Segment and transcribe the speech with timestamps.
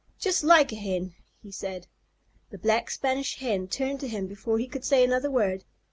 [0.17, 1.13] "Just like a Hen!"
[1.43, 1.85] he said.
[2.49, 5.63] The Black Spanish Hen turned to him before he could say another word.